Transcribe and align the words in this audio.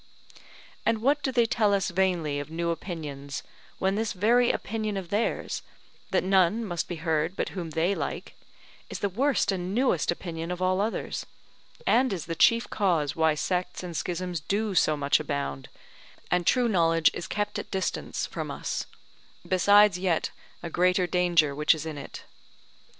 And 0.83 0.99
what 1.03 1.21
do 1.21 1.31
they 1.31 1.45
tell 1.45 1.75
us 1.75 1.91
vainly 1.91 2.39
of 2.39 2.49
new 2.49 2.71
opinions, 2.71 3.43
when 3.77 3.93
this 3.93 4.13
very 4.13 4.49
opinion 4.51 4.97
of 4.97 5.09
theirs, 5.09 5.61
that 6.09 6.23
none 6.23 6.65
must 6.65 6.87
be 6.87 6.95
heard 6.95 7.35
but 7.35 7.49
whom 7.49 7.69
they 7.69 7.93
like, 7.93 8.33
is 8.89 8.97
the 8.97 9.09
worst 9.09 9.51
and 9.51 9.75
newest 9.75 10.09
opinion 10.09 10.49
of 10.49 10.59
all 10.59 10.81
others; 10.81 11.27
and 11.85 12.11
is 12.11 12.25
the 12.25 12.33
chief 12.33 12.67
cause 12.71 13.15
why 13.15 13.35
sects 13.35 13.83
and 13.83 13.95
schisms 13.95 14.39
do 14.39 14.73
so 14.73 14.97
much 14.97 15.19
abound, 15.19 15.69
and 16.31 16.47
true 16.47 16.67
knowledge 16.67 17.11
is 17.13 17.27
kept 17.27 17.59
at 17.59 17.69
distance 17.69 18.25
from 18.25 18.49
us; 18.49 18.87
besides 19.47 19.99
yet 19.99 20.31
a 20.63 20.69
greater 20.71 21.05
danger 21.05 21.53
which 21.53 21.75
is 21.75 21.85
in 21.85 21.99
it. 21.99 22.23